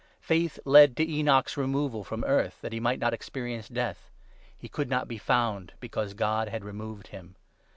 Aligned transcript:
Faith 0.19 0.57
led 0.65 0.97
to 0.97 1.07
Enoch's 1.07 1.55
removal 1.55 2.03
from 2.03 2.23
earth, 2.23 2.57
that 2.61 2.73
he 2.73 2.79
might 2.79 2.97
not 2.97 3.13
experi 3.13 3.53
ence 3.55 3.69
death.' 3.69 4.09
He 4.57 4.67
could 4.67 4.89
not 4.89 5.07
be 5.07 5.19
found 5.19 5.73
because 5.79 6.15
God 6.15 6.49
had 6.49 6.63
removed 6.65 7.09
him.' 7.09 7.35